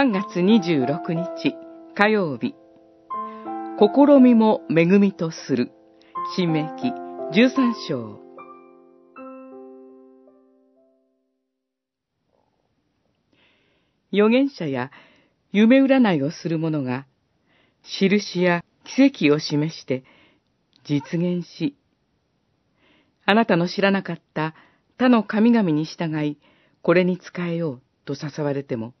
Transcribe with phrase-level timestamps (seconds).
[0.00, 1.54] 3月26日
[1.94, 2.54] 火曜日。
[3.78, 5.72] 試みも恵みとする。
[6.34, 6.88] 新明記
[7.38, 8.18] 13章。
[14.10, 14.90] 預言者や
[15.52, 17.04] 夢占いをする者が
[17.82, 20.04] 印や奇跡を示して
[20.84, 21.76] 実現し
[23.26, 24.54] あなたの知らなかった
[24.96, 26.38] 他の神々に従い
[26.80, 28.94] これに仕えようと誘われても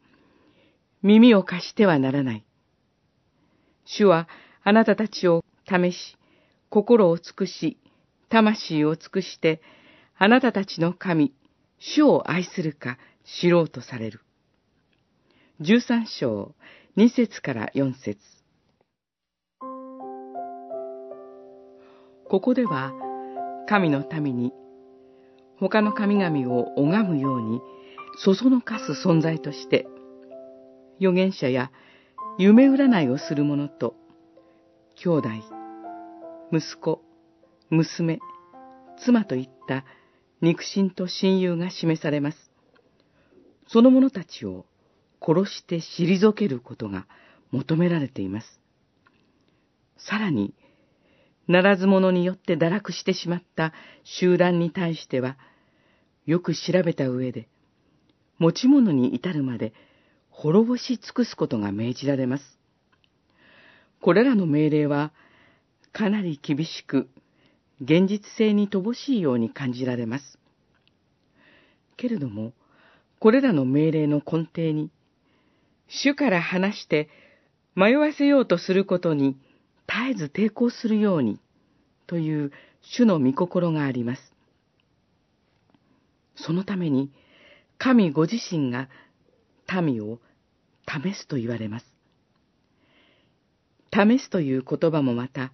[1.02, 2.44] 耳を貸してはならない。
[3.84, 4.28] 主は
[4.62, 6.16] あなたたちを試し、
[6.68, 7.78] 心を尽くし、
[8.28, 9.60] 魂を尽くして、
[10.16, 11.32] あなたたちの神、
[11.78, 14.20] 主を愛するか知ろうとされる。
[15.60, 16.54] 十三章、
[16.96, 18.18] 二節から四節
[22.28, 22.92] ここでは、
[23.66, 24.52] 神の民に、
[25.58, 27.60] 他の神々を拝むように、
[28.18, 29.86] そそのかす存在として、
[31.00, 31.70] 預言者や
[32.38, 33.94] 夢占いをする者と、
[34.96, 35.28] 兄弟、
[36.52, 37.02] 息子、
[37.70, 38.20] 娘、
[39.02, 39.84] 妻といった
[40.42, 42.50] 肉親と親友が示されます。
[43.66, 44.66] その者たちを
[45.20, 47.06] 殺して退けることが
[47.50, 48.60] 求められています。
[49.96, 50.54] さらに、
[51.48, 53.72] ならず者によって堕落してしまった
[54.04, 55.38] 集団に対しては、
[56.26, 57.48] よく調べた上で、
[58.38, 59.72] 持ち物に至るまで
[60.42, 62.44] 滅ぼし尽くすことが命じられます。
[64.00, 65.12] これらの命令は、
[65.92, 67.10] かなり厳しく、
[67.82, 70.38] 現実性に乏しいように感じられます。
[71.98, 72.54] けれども、
[73.18, 74.90] これらの命令の根底に、
[75.88, 77.10] 主から話して
[77.74, 79.36] 迷わせようとすることに
[79.86, 81.38] 絶えず抵抗するように、
[82.06, 84.32] という主の御心があります。
[86.34, 87.12] そのために、
[87.76, 88.88] 神ご自身が
[89.82, 90.18] 民を
[90.90, 91.86] 試すと言われます。
[93.92, 95.52] 試すという言葉もまた、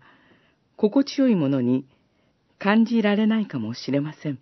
[0.77, 1.87] 心地よいものに
[2.59, 4.39] 感じられないかもしれません。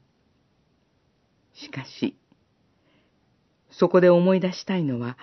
[1.54, 2.16] しかし、
[3.70, 5.16] そこで思い出したいのは、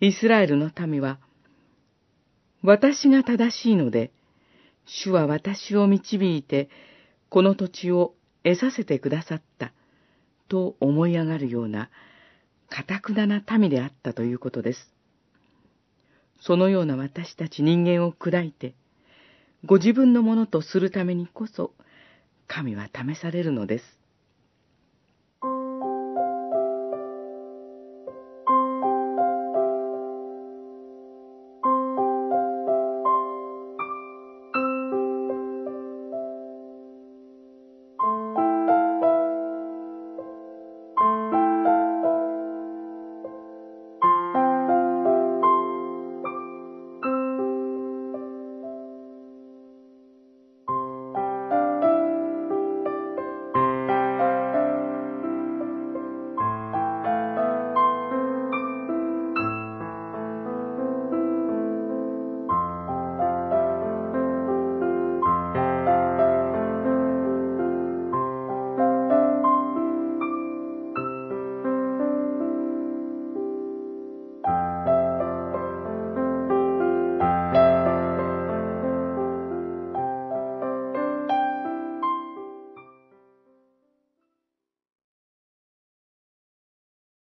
[0.00, 1.18] イスラエルの民は、
[2.62, 4.12] 私が正しいので、
[4.86, 6.68] 主は私を導いて、
[7.28, 9.72] この土地を得させてくださった、
[10.48, 11.90] と思い上がるような、
[12.70, 14.94] かたくなな民であったということです。
[16.40, 18.74] そのような私たち人間を砕いて、
[19.66, 21.74] ご自分のものとするためにこそ、
[22.46, 23.99] 神は試されるのです。